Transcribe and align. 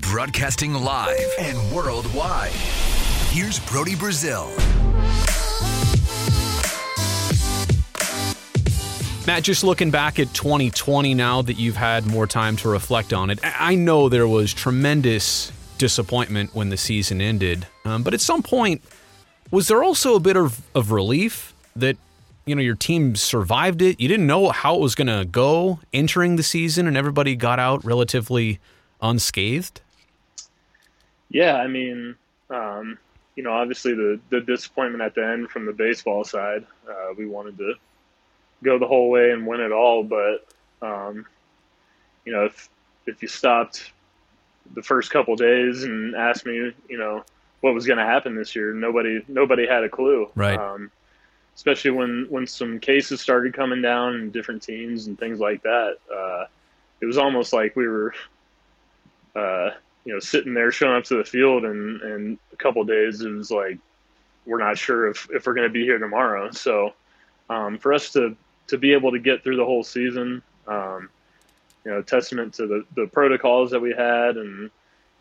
Broadcasting 0.00 0.74
live 0.74 1.30
and 1.38 1.56
worldwide. 1.72 2.52
Here's 3.30 3.60
Brodie 3.60 3.94
Brazil. 3.94 4.50
Matt, 9.26 9.42
just 9.42 9.62
looking 9.62 9.90
back 9.90 10.18
at 10.18 10.32
2020 10.32 11.12
now 11.12 11.42
that 11.42 11.58
you've 11.58 11.76
had 11.76 12.06
more 12.06 12.26
time 12.26 12.56
to 12.56 12.68
reflect 12.70 13.12
on 13.12 13.28
it, 13.28 13.38
I 13.42 13.74
know 13.74 14.08
there 14.08 14.26
was 14.26 14.54
tremendous 14.54 15.52
disappointment 15.76 16.54
when 16.54 16.70
the 16.70 16.78
season 16.78 17.20
ended. 17.20 17.66
Um, 17.84 18.02
but 18.02 18.14
at 18.14 18.22
some 18.22 18.42
point, 18.42 18.82
was 19.50 19.68
there 19.68 19.82
also 19.82 20.14
a 20.14 20.20
bit 20.20 20.36
of, 20.36 20.62
of 20.74 20.92
relief 20.92 21.54
that 21.76 21.98
you 22.48 22.54
know 22.54 22.62
your 22.62 22.74
team 22.74 23.14
survived 23.16 23.82
it? 23.82 24.00
You 24.00 24.08
didn't 24.08 24.26
know 24.26 24.50
how 24.50 24.74
it 24.76 24.80
was 24.80 24.94
going 24.94 25.06
to 25.08 25.24
go 25.24 25.80
entering 25.92 26.36
the 26.36 26.42
season, 26.42 26.86
and 26.86 26.96
everybody 26.96 27.36
got 27.36 27.58
out 27.58 27.84
relatively 27.84 28.58
unscathed. 29.00 29.80
Yeah, 31.30 31.56
I 31.56 31.66
mean, 31.66 32.14
um, 32.50 32.98
you 33.36 33.42
know, 33.42 33.52
obviously 33.52 33.94
the 33.94 34.20
the 34.30 34.40
disappointment 34.40 35.02
at 35.02 35.14
the 35.14 35.26
end 35.26 35.50
from 35.50 35.66
the 35.66 35.72
baseball 35.72 36.24
side, 36.24 36.66
uh, 36.88 37.14
we 37.16 37.26
wanted 37.26 37.58
to 37.58 37.74
go 38.62 38.78
the 38.78 38.86
whole 38.86 39.10
way 39.10 39.30
and 39.30 39.46
win 39.46 39.60
it 39.60 39.72
all. 39.72 40.02
But 40.02 40.46
um, 40.82 41.26
you 42.24 42.32
know, 42.32 42.46
if 42.46 42.68
if 43.06 43.22
you 43.22 43.28
stopped 43.28 43.92
the 44.74 44.82
first 44.82 45.10
couple 45.10 45.36
days 45.36 45.84
and 45.84 46.14
asked 46.14 46.46
me, 46.46 46.72
you 46.88 46.98
know, 46.98 47.24
what 47.60 47.74
was 47.74 47.86
going 47.86 47.98
to 47.98 48.04
happen 48.04 48.34
this 48.36 48.54
year, 48.54 48.72
nobody 48.72 49.20
nobody 49.28 49.66
had 49.66 49.84
a 49.84 49.88
clue. 49.88 50.28
Right. 50.34 50.58
Um, 50.58 50.90
especially 51.58 51.90
when 51.90 52.26
when 52.30 52.46
some 52.46 52.78
cases 52.78 53.20
started 53.20 53.52
coming 53.52 53.82
down 53.82 54.14
and 54.14 54.32
different 54.32 54.62
teams 54.62 55.08
and 55.08 55.18
things 55.18 55.40
like 55.40 55.60
that. 55.64 55.96
Uh, 56.08 56.44
it 57.00 57.06
was 57.06 57.18
almost 57.18 57.52
like 57.52 57.74
we 57.74 57.88
were, 57.88 58.14
uh, 59.34 59.70
you 60.04 60.12
know, 60.12 60.20
sitting 60.20 60.54
there 60.54 60.70
showing 60.70 60.96
up 60.96 61.02
to 61.04 61.16
the 61.16 61.24
field, 61.24 61.64
and 61.64 62.00
and 62.02 62.38
a 62.52 62.56
couple 62.56 62.84
days 62.84 63.20
it 63.22 63.30
was 63.30 63.50
like 63.50 63.76
we're 64.46 64.58
not 64.58 64.78
sure 64.78 65.08
if 65.08 65.28
if 65.32 65.46
we're 65.46 65.54
going 65.54 65.66
to 65.66 65.72
be 65.72 65.82
here 65.82 65.98
tomorrow. 65.98 66.52
So 66.52 66.94
um, 67.50 67.76
for 67.76 67.92
us 67.92 68.12
to 68.12 68.36
to 68.68 68.78
be 68.78 68.92
able 68.92 69.10
to 69.10 69.18
get 69.18 69.42
through 69.42 69.56
the 69.56 69.64
whole 69.64 69.82
season. 69.82 70.42
Um, 70.68 71.10
you 71.84 71.94
know, 71.94 72.02
testament 72.02 72.52
to 72.54 72.66
the, 72.66 72.84
the 72.96 73.06
protocols 73.06 73.70
that 73.70 73.80
we 73.80 73.94
had 73.94 74.36
and, 74.36 74.70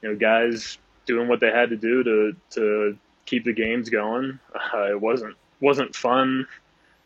you 0.02 0.10
know, 0.10 0.16
guys 0.18 0.78
doing 1.06 1.30
what 1.30 1.40
they 1.40 1.50
had 1.50 1.70
to 1.70 1.78
do 1.78 2.04
to, 2.04 2.36
to 2.50 2.98
keep 3.26 3.46
the 3.46 3.54
games 3.54 3.90
going. 3.90 4.38
Uh, 4.54 4.90
it 4.90 5.00
wasn't, 5.00 5.38
wasn't 5.60 5.96
fun 5.96 6.48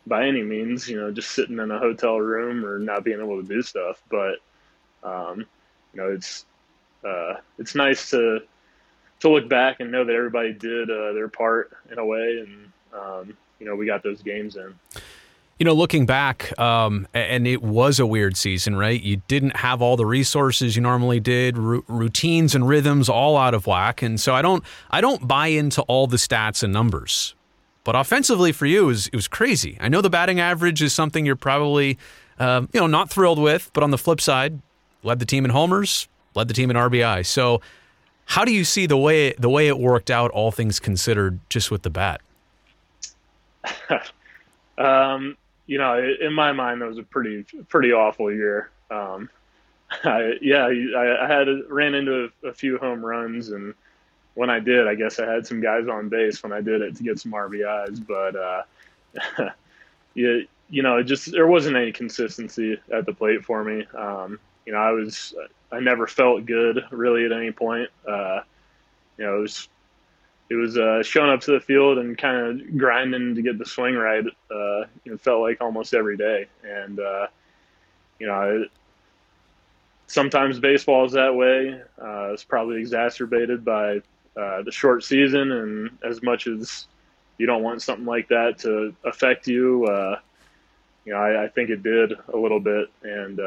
by 0.07 0.27
any 0.27 0.41
means, 0.41 0.89
you 0.89 0.99
know, 0.99 1.11
just 1.11 1.31
sitting 1.31 1.59
in 1.59 1.71
a 1.71 1.79
hotel 1.79 2.19
room 2.19 2.65
or 2.65 2.79
not 2.79 3.03
being 3.03 3.19
able 3.19 3.41
to 3.41 3.47
do 3.47 3.61
stuff. 3.61 4.01
But, 4.09 4.37
um, 5.03 5.45
you 5.93 6.01
know, 6.01 6.09
it's, 6.09 6.45
uh, 7.05 7.35
it's 7.57 7.75
nice 7.75 8.09
to, 8.11 8.41
to 9.19 9.29
look 9.29 9.47
back 9.47 9.79
and 9.79 9.91
know 9.91 10.03
that 10.03 10.15
everybody 10.15 10.53
did 10.53 10.89
uh, 10.89 11.13
their 11.13 11.27
part 11.27 11.71
in 11.91 11.99
a 11.99 12.05
way. 12.05 12.45
And, 12.45 12.71
um, 12.93 13.37
you 13.59 13.67
know, 13.67 13.75
we 13.75 13.85
got 13.85 14.03
those 14.03 14.21
games 14.21 14.55
in. 14.55 14.73
You 15.59 15.65
know, 15.65 15.73
looking 15.73 16.07
back, 16.07 16.57
um, 16.59 17.07
and 17.13 17.45
it 17.45 17.61
was 17.61 17.99
a 17.99 18.05
weird 18.07 18.35
season, 18.35 18.75
right? 18.75 18.99
You 18.99 19.21
didn't 19.27 19.57
have 19.57 19.79
all 19.79 19.95
the 19.95 20.07
resources 20.07 20.75
you 20.75 20.81
normally 20.81 21.19
did, 21.19 21.55
r- 21.55 21.83
routines 21.87 22.55
and 22.55 22.67
rhythms 22.67 23.07
all 23.09 23.37
out 23.37 23.53
of 23.53 23.67
whack, 23.67 24.01
and 24.01 24.19
so 24.19 24.33
I 24.33 24.41
don't, 24.41 24.63
I 24.89 25.01
don't 25.01 25.27
buy 25.27 25.47
into 25.47 25.83
all 25.83 26.07
the 26.07 26.17
stats 26.17 26.63
and 26.63 26.73
numbers. 26.73 27.35
But 27.83 27.95
offensively, 27.95 28.51
for 28.51 28.65
you, 28.65 28.83
it 28.83 28.87
was, 28.87 29.07
it 29.07 29.15
was 29.15 29.27
crazy. 29.27 29.77
I 29.79 29.89
know 29.89 30.01
the 30.01 30.09
batting 30.09 30.39
average 30.39 30.81
is 30.81 30.93
something 30.93 31.25
you're 31.25 31.35
probably, 31.35 31.97
uh, 32.39 32.65
you 32.73 32.79
know, 32.79 32.87
not 32.87 33.09
thrilled 33.09 33.39
with. 33.39 33.71
But 33.73 33.83
on 33.83 33.91
the 33.91 33.97
flip 33.97 34.21
side, 34.21 34.59
led 35.03 35.19
the 35.19 35.25
team 35.25 35.45
in 35.45 35.51
homers, 35.51 36.07
led 36.35 36.47
the 36.47 36.53
team 36.53 36.69
in 36.69 36.75
RBI. 36.75 37.25
So, 37.25 37.61
how 38.25 38.45
do 38.45 38.53
you 38.53 38.63
see 38.63 38.85
the 38.85 38.97
way 38.97 39.33
the 39.33 39.49
way 39.49 39.67
it 39.67 39.77
worked 39.77 40.09
out, 40.09 40.31
all 40.31 40.51
things 40.51 40.79
considered, 40.79 41.39
just 41.49 41.71
with 41.71 41.81
the 41.81 41.89
bat? 41.89 42.21
um, 44.77 45.35
you 45.65 45.77
know, 45.77 46.15
in 46.21 46.33
my 46.33 46.51
mind, 46.51 46.81
that 46.81 46.87
was 46.87 46.97
a 46.97 47.03
pretty 47.03 47.45
pretty 47.67 47.91
awful 47.91 48.31
year. 48.31 48.69
Um, 48.89 49.29
I, 50.03 50.33
yeah, 50.41 50.65
I, 50.65 51.25
I 51.25 51.27
had 51.27 51.47
ran 51.67 51.93
into 51.93 52.29
a, 52.43 52.47
a, 52.49 52.53
few 52.53 52.77
home 52.77 53.05
runs, 53.05 53.49
and 53.49 53.73
when 54.33 54.49
I 54.49 54.59
did, 54.59 54.87
I 54.87 54.95
guess 54.95 55.19
I 55.19 55.31
had 55.31 55.45
some 55.45 55.61
guys 55.61 55.87
on 55.87 56.09
base 56.09 56.41
when 56.43 56.53
I 56.53 56.61
did 56.61 56.81
it 56.81 56.95
to 56.97 57.03
get 57.03 57.19
some 57.19 57.31
RBIs. 57.31 58.05
But 58.05 58.35
uh, 58.35 59.49
you, 60.13 60.47
you 60.69 60.83
know, 60.83 61.03
just 61.03 61.31
there 61.31 61.47
wasn't 61.47 61.75
any 61.75 61.91
consistency 61.91 62.79
at 62.91 63.05
the 63.05 63.13
plate 63.13 63.43
for 63.43 63.63
me. 63.63 63.85
Um, 63.97 64.39
you 64.65 64.73
know, 64.73 64.79
I 64.79 64.91
was 64.91 65.33
I 65.71 65.79
never 65.79 66.07
felt 66.07 66.45
good 66.45 66.83
really 66.91 67.25
at 67.25 67.31
any 67.31 67.51
point. 67.51 67.89
Uh, 68.07 68.41
you 69.17 69.25
know, 69.25 69.37
it 69.37 69.41
was 69.41 69.69
it 70.49 70.55
was 70.55 70.77
uh, 70.77 71.01
showing 71.03 71.31
up 71.31 71.41
to 71.41 71.51
the 71.51 71.59
field 71.59 71.97
and 71.97 72.17
kind 72.17 72.37
of 72.61 72.77
grinding 72.77 73.35
to 73.35 73.41
get 73.41 73.57
the 73.57 73.65
swing 73.65 73.95
right. 73.95 74.25
Uh, 74.49 74.85
it 75.05 75.19
felt 75.21 75.41
like 75.41 75.61
almost 75.61 75.93
every 75.93 76.17
day, 76.17 76.47
and 76.63 76.99
uh, 76.99 77.27
you 78.19 78.27
know, 78.27 78.63
it, 78.63 78.71
sometimes 80.07 80.59
baseball 80.59 81.05
is 81.05 81.13
that 81.13 81.35
way. 81.35 81.81
Uh, 82.01 82.33
it's 82.33 82.43
probably 82.43 82.79
exacerbated 82.79 83.63
by 83.63 84.01
uh, 84.37 84.61
the 84.63 84.71
short 84.71 85.03
season, 85.03 85.51
and 85.51 85.97
as 86.03 86.21
much 86.21 86.47
as 86.47 86.87
you 87.37 87.45
don't 87.45 87.63
want 87.63 87.81
something 87.81 88.05
like 88.05 88.27
that 88.29 88.59
to 88.59 88.93
affect 89.03 89.47
you, 89.47 89.85
uh, 89.85 90.19
you 91.05 91.13
know, 91.13 91.19
I, 91.19 91.45
I, 91.45 91.47
think 91.47 91.69
it 91.69 91.81
did 91.81 92.13
a 92.33 92.37
little 92.37 92.59
bit, 92.59 92.89
and 93.03 93.37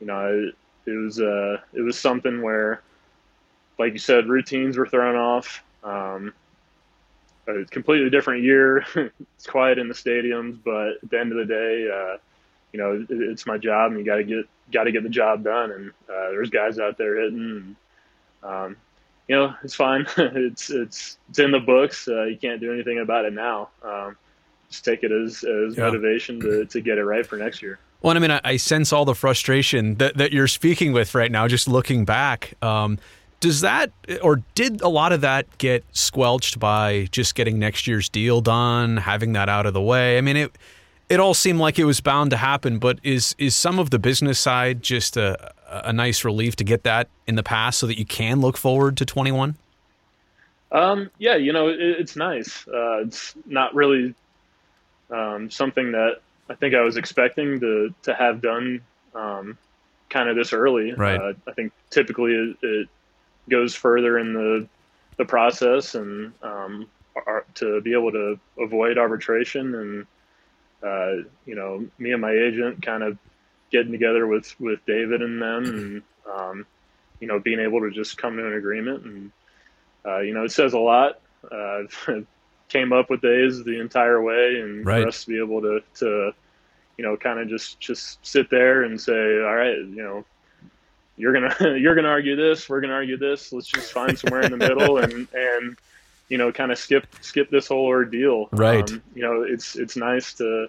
you 0.00 0.06
know, 0.06 0.48
it, 0.86 0.90
it 0.90 0.96
was 0.96 1.18
it 1.18 1.82
was 1.82 1.98
something 1.98 2.42
where, 2.42 2.82
like 3.78 3.92
you 3.92 3.98
said, 3.98 4.28
routines 4.28 4.76
were 4.76 4.86
thrown 4.86 5.16
off. 5.16 5.62
Um, 5.84 6.32
a 7.48 7.64
completely 7.66 8.10
different 8.10 8.42
year. 8.42 8.84
it's 9.36 9.46
quiet 9.46 9.78
in 9.78 9.88
the 9.88 9.94
stadiums, 9.94 10.58
but 10.62 11.02
at 11.02 11.10
the 11.10 11.18
end 11.18 11.32
of 11.32 11.38
the 11.38 11.44
day, 11.44 11.88
uh, 11.92 12.18
you 12.72 12.80
know, 12.80 12.92
it, 12.94 13.06
it's 13.10 13.46
my 13.46 13.58
job, 13.58 13.92
and 13.92 14.00
you 14.00 14.06
got 14.06 14.16
to 14.16 14.24
get 14.24 14.48
got 14.72 14.84
to 14.84 14.92
get 14.92 15.02
the 15.02 15.08
job 15.08 15.44
done. 15.44 15.70
And 15.70 15.90
uh, 16.08 16.30
there's 16.30 16.50
guys 16.50 16.78
out 16.78 16.98
there 16.98 17.20
hitting. 17.20 17.76
And, 18.42 18.50
um, 18.50 18.76
you 19.28 19.36
know, 19.36 19.54
it's 19.62 19.74
fine. 19.74 20.06
it's 20.16 20.70
it's 20.70 21.18
it's 21.28 21.38
in 21.38 21.50
the 21.50 21.60
books. 21.60 22.08
Uh, 22.08 22.24
you 22.24 22.36
can't 22.36 22.60
do 22.60 22.72
anything 22.72 22.98
about 22.98 23.24
it 23.24 23.32
now. 23.32 23.68
Um, 23.82 24.16
just 24.70 24.84
take 24.84 25.02
it 25.02 25.12
as 25.12 25.44
as 25.44 25.76
yeah. 25.76 25.84
motivation 25.84 26.40
to 26.40 26.64
to 26.66 26.80
get 26.80 26.98
it 26.98 27.04
right 27.04 27.26
for 27.26 27.36
next 27.36 27.62
year. 27.62 27.78
Well, 28.02 28.16
I 28.16 28.20
mean, 28.20 28.30
I, 28.30 28.40
I, 28.44 28.56
sense 28.56 28.92
all 28.92 29.04
the 29.04 29.14
frustration 29.14 29.96
that, 29.96 30.18
that 30.18 30.30
you're 30.32 30.48
speaking 30.48 30.92
with 30.92 31.14
right 31.14 31.32
now. 31.32 31.48
Just 31.48 31.66
looking 31.66 32.04
back, 32.04 32.52
um, 32.62 32.98
does 33.40 33.62
that 33.62 33.90
or 34.22 34.42
did 34.54 34.80
a 34.82 34.88
lot 34.88 35.12
of 35.12 35.22
that 35.22 35.58
get 35.58 35.84
squelched 35.92 36.60
by 36.60 37.08
just 37.10 37.34
getting 37.34 37.58
next 37.58 37.86
year's 37.86 38.08
deal 38.08 38.40
done, 38.40 38.98
having 38.98 39.32
that 39.32 39.48
out 39.48 39.66
of 39.66 39.74
the 39.74 39.82
way? 39.82 40.18
I 40.18 40.20
mean, 40.20 40.36
it 40.36 40.56
it 41.08 41.20
all 41.20 41.34
seemed 41.34 41.58
like 41.58 41.78
it 41.78 41.84
was 41.84 42.00
bound 42.00 42.30
to 42.30 42.36
happen, 42.36 42.78
but 42.78 42.98
is 43.02 43.34
is 43.38 43.56
some 43.56 43.78
of 43.78 43.90
the 43.90 43.98
business 43.98 44.38
side 44.38 44.82
just 44.82 45.16
a 45.16 45.52
a 45.68 45.92
nice 45.92 46.24
relief 46.24 46.56
to 46.56 46.64
get 46.64 46.84
that 46.84 47.08
in 47.26 47.34
the 47.34 47.42
past 47.42 47.78
so 47.78 47.86
that 47.86 47.98
you 47.98 48.04
can 48.04 48.40
look 48.40 48.56
forward 48.56 48.96
to 48.98 49.04
21? 49.04 49.56
Um, 50.72 51.10
yeah, 51.18 51.36
you 51.36 51.52
know, 51.52 51.68
it, 51.68 51.80
it's 51.80 52.16
nice. 52.16 52.66
Uh, 52.68 52.98
it's 52.98 53.34
not 53.46 53.74
really 53.74 54.14
um, 55.10 55.50
something 55.50 55.92
that 55.92 56.20
I 56.48 56.54
think 56.54 56.74
I 56.74 56.80
was 56.80 56.96
expecting 56.96 57.60
to 57.60 57.94
to 58.02 58.14
have 58.14 58.40
done 58.40 58.80
um, 59.14 59.58
kind 60.10 60.28
of 60.28 60.36
this 60.36 60.52
early. 60.52 60.92
Right. 60.92 61.20
Uh, 61.20 61.32
I 61.46 61.52
think 61.52 61.72
typically 61.90 62.32
it, 62.32 62.56
it 62.62 62.88
goes 63.48 63.74
further 63.74 64.18
in 64.18 64.32
the 64.32 64.68
the 65.16 65.24
process 65.24 65.94
and 65.94 66.32
um, 66.42 66.86
are, 67.26 67.44
to 67.54 67.80
be 67.80 67.92
able 67.92 68.12
to 68.12 68.38
avoid 68.58 68.98
arbitration 68.98 69.74
and 69.74 70.06
uh, 70.82 71.24
you 71.46 71.54
know 71.54 71.86
me 71.98 72.12
and 72.12 72.20
my 72.20 72.32
agent 72.32 72.82
kind 72.82 73.02
of 73.02 73.18
getting 73.70 73.92
together 73.92 74.26
with 74.26 74.58
with 74.60 74.84
David 74.86 75.22
and 75.22 75.40
them 75.40 75.64
and 75.64 76.02
um, 76.30 76.66
you 77.20 77.28
know 77.28 77.38
being 77.38 77.60
able 77.60 77.80
to 77.80 77.90
just 77.90 78.16
come 78.18 78.36
to 78.36 78.46
an 78.46 78.54
agreement 78.54 79.04
and 79.04 79.32
uh, 80.04 80.20
you 80.20 80.34
know 80.34 80.44
it 80.44 80.52
says 80.52 80.72
a 80.72 80.78
lot. 80.78 81.20
Uh, 81.50 81.82
came 82.68 82.92
up 82.92 83.08
with 83.10 83.20
days 83.20 83.62
the 83.62 83.80
entire 83.80 84.20
way 84.20 84.60
and 84.60 84.84
right. 84.84 85.02
for 85.02 85.08
us 85.08 85.22
to 85.24 85.30
be 85.30 85.38
able 85.38 85.60
to 85.60 85.80
to 85.94 86.32
you 86.98 87.04
know 87.04 87.16
kind 87.16 87.38
of 87.38 87.48
just 87.48 87.78
just 87.78 88.18
sit 88.26 88.50
there 88.50 88.82
and 88.82 89.00
say 89.00 89.12
all 89.12 89.54
right 89.54 89.78
you 89.78 90.02
know 90.02 90.24
you're 91.16 91.32
gonna 91.32 91.54
you're 91.78 91.94
gonna 91.94 92.08
argue 92.08 92.36
this, 92.36 92.68
we're 92.68 92.80
gonna 92.80 92.94
argue 92.94 93.16
this. 93.16 93.52
Let's 93.52 93.66
just 93.66 93.92
find 93.92 94.18
somewhere 94.18 94.42
in 94.42 94.50
the 94.50 94.58
middle 94.58 94.98
and 94.98 95.26
and 95.32 95.76
you 96.28 96.38
know 96.38 96.52
kind 96.52 96.72
of 96.72 96.78
skip 96.78 97.06
skip 97.20 97.50
this 97.50 97.68
whole 97.68 97.86
ordeal. 97.86 98.48
Right. 98.52 98.90
Um, 98.90 99.02
you 99.14 99.22
know, 99.22 99.42
it's 99.42 99.76
it's 99.76 99.96
nice 99.96 100.34
to 100.34 100.68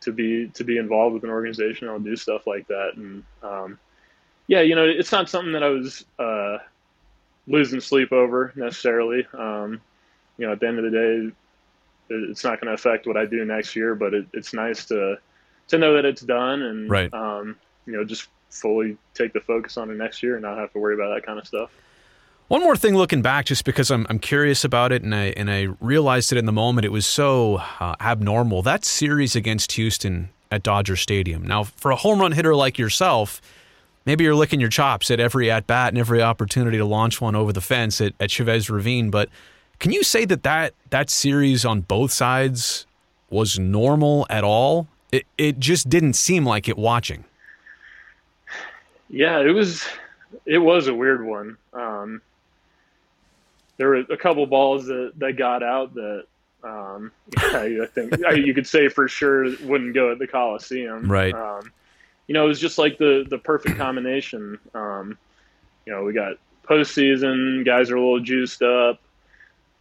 to 0.00 0.12
be 0.12 0.48
to 0.48 0.64
be 0.64 0.78
involved 0.78 1.14
with 1.14 1.24
an 1.24 1.30
organization 1.30 1.86
that'll 1.86 2.00
do 2.00 2.16
stuff 2.16 2.46
like 2.46 2.66
that. 2.68 2.92
And 2.96 3.24
um, 3.42 3.78
yeah, 4.46 4.60
you 4.60 4.74
know, 4.74 4.84
it's 4.84 5.12
not 5.12 5.28
something 5.28 5.52
that 5.52 5.62
I 5.62 5.68
was 5.68 6.04
uh, 6.18 6.58
losing 7.46 7.80
sleep 7.80 8.12
over 8.12 8.52
necessarily. 8.56 9.26
Um, 9.32 9.80
you 10.38 10.46
know, 10.46 10.52
at 10.52 10.60
the 10.60 10.68
end 10.68 10.78
of 10.78 10.84
the 10.84 10.90
day, 10.90 11.34
it's 12.10 12.44
not 12.44 12.60
going 12.60 12.68
to 12.68 12.74
affect 12.74 13.06
what 13.06 13.16
I 13.16 13.26
do 13.26 13.44
next 13.44 13.76
year, 13.76 13.94
but 13.94 14.14
it, 14.14 14.26
it's 14.32 14.52
nice 14.52 14.86
to 14.86 15.18
to 15.68 15.78
know 15.78 15.94
that 15.94 16.04
it's 16.04 16.22
done 16.22 16.62
and 16.62 16.90
right. 16.90 17.14
um, 17.14 17.56
you 17.86 17.92
know 17.92 18.04
just 18.04 18.28
fully 18.50 18.96
take 19.14 19.32
the 19.32 19.40
focus 19.40 19.76
on 19.76 19.86
the 19.86 19.94
next 19.94 20.22
year 20.22 20.34
and 20.34 20.42
not 20.42 20.58
have 20.58 20.72
to 20.72 20.78
worry 20.80 20.94
about 20.94 21.14
that 21.14 21.24
kind 21.24 21.38
of 21.38 21.46
stuff. 21.46 21.70
One 22.50 22.64
more 22.64 22.74
thing 22.74 22.96
looking 22.96 23.22
back, 23.22 23.44
just 23.44 23.64
because 23.64 23.92
I'm, 23.92 24.08
I'm 24.10 24.18
curious 24.18 24.64
about 24.64 24.90
it 24.90 25.04
and 25.04 25.14
I, 25.14 25.26
and 25.36 25.48
I 25.48 25.68
realized 25.78 26.32
it 26.32 26.36
in 26.36 26.46
the 26.46 26.52
moment, 26.52 26.84
it 26.84 26.90
was 26.90 27.06
so 27.06 27.58
uh, 27.78 27.94
abnormal. 28.00 28.62
That 28.62 28.84
series 28.84 29.36
against 29.36 29.70
Houston 29.70 30.30
at 30.50 30.64
Dodger 30.64 30.96
Stadium. 30.96 31.46
Now, 31.46 31.62
for 31.62 31.92
a 31.92 31.94
home 31.94 32.20
run 32.20 32.32
hitter 32.32 32.56
like 32.56 32.76
yourself, 32.76 33.40
maybe 34.04 34.24
you're 34.24 34.34
licking 34.34 34.58
your 34.58 34.68
chops 34.68 35.12
at 35.12 35.20
every 35.20 35.48
at 35.48 35.68
bat 35.68 35.90
and 35.90 35.98
every 35.98 36.20
opportunity 36.20 36.76
to 36.76 36.84
launch 36.84 37.20
one 37.20 37.36
over 37.36 37.52
the 37.52 37.60
fence 37.60 38.00
at, 38.00 38.14
at 38.18 38.32
Chavez 38.32 38.68
Ravine. 38.68 39.10
But 39.10 39.28
can 39.78 39.92
you 39.92 40.02
say 40.02 40.24
that, 40.24 40.42
that 40.42 40.74
that 40.90 41.08
series 41.08 41.64
on 41.64 41.82
both 41.82 42.10
sides 42.10 42.84
was 43.30 43.60
normal 43.60 44.26
at 44.28 44.42
all? 44.42 44.88
It, 45.12 45.24
it 45.38 45.60
just 45.60 45.88
didn't 45.88 46.14
seem 46.14 46.44
like 46.44 46.68
it 46.68 46.76
watching. 46.76 47.24
Yeah, 49.08 49.38
it 49.38 49.52
was 49.52 49.86
it 50.46 50.58
was 50.58 50.88
a 50.88 50.94
weird 50.94 51.24
one. 51.24 51.56
Um, 51.72 52.20
there 53.80 53.88
were 53.88 53.96
a 53.96 54.16
couple 54.18 54.44
balls 54.44 54.84
that, 54.88 55.12
that 55.16 55.38
got 55.38 55.62
out 55.62 55.94
that 55.94 56.24
um, 56.62 57.10
I, 57.38 57.78
I 57.82 57.86
think 57.86 58.14
you 58.36 58.52
could 58.52 58.66
say 58.66 58.90
for 58.90 59.08
sure 59.08 59.44
wouldn't 59.62 59.94
go 59.94 60.12
at 60.12 60.18
the 60.18 60.26
Coliseum. 60.26 61.10
Right. 61.10 61.32
Um, 61.32 61.72
you 62.26 62.34
know, 62.34 62.44
it 62.44 62.48
was 62.48 62.60
just 62.60 62.76
like 62.76 62.98
the 62.98 63.24
the 63.26 63.38
perfect 63.38 63.78
combination. 63.78 64.58
Um, 64.74 65.16
you 65.86 65.94
know, 65.94 66.04
we 66.04 66.12
got 66.12 66.34
postseason, 66.62 67.64
guys 67.64 67.90
are 67.90 67.96
a 67.96 68.00
little 68.00 68.20
juiced 68.20 68.60
up. 68.60 69.00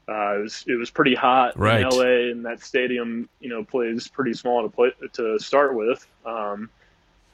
Uh, 0.08 0.38
it 0.38 0.44
was 0.44 0.64
it 0.66 0.76
was 0.76 0.90
pretty 0.90 1.14
hot 1.14 1.60
right. 1.60 1.82
in 1.82 1.90
LA, 1.90 2.32
and 2.32 2.46
that 2.46 2.64
stadium, 2.64 3.28
you 3.42 3.50
know, 3.50 3.66
plays 3.66 4.08
pretty 4.08 4.34
small 4.34 4.64
to 4.64 4.70
play 4.70 4.94
to 5.12 5.38
start 5.40 5.76
with. 5.76 6.08
Um, 6.26 6.70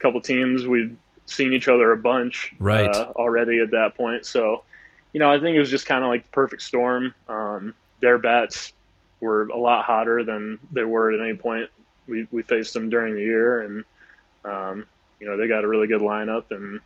a 0.00 0.02
couple 0.02 0.20
teams 0.20 0.66
we'd 0.66 0.96
seen 1.26 1.52
each 1.52 1.68
other 1.68 1.92
a 1.92 1.96
bunch 1.96 2.56
right. 2.58 2.90
uh, 2.90 3.12
already 3.14 3.60
at 3.60 3.70
that 3.70 3.94
point, 3.94 4.26
so 4.26 4.64
you 5.16 5.20
know, 5.20 5.32
I 5.32 5.40
think 5.40 5.56
it 5.56 5.60
was 5.60 5.70
just 5.70 5.86
kind 5.86 6.04
of 6.04 6.10
like 6.10 6.24
the 6.24 6.28
perfect 6.28 6.60
storm. 6.60 7.14
Um, 7.26 7.74
their 8.02 8.18
bats 8.18 8.74
were 9.20 9.46
a 9.48 9.56
lot 9.56 9.86
hotter 9.86 10.22
than 10.22 10.58
they 10.72 10.84
were 10.84 11.10
at 11.10 11.26
any 11.26 11.34
point 11.38 11.70
we, 12.06 12.28
we 12.30 12.42
faced 12.42 12.74
them 12.74 12.90
during 12.90 13.14
the 13.14 13.22
year. 13.22 13.62
And, 13.62 13.84
um, 14.44 14.86
you 15.18 15.26
know, 15.26 15.38
they 15.38 15.48
got 15.48 15.64
a 15.64 15.68
really 15.68 15.86
good 15.86 16.02
lineup. 16.02 16.50
And, 16.50 16.80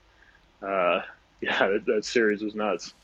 uh, 0.62 1.02
yeah, 1.40 1.70
that, 1.70 1.84
that 1.86 2.04
series 2.04 2.40
was 2.40 2.54
nuts. 2.54 2.94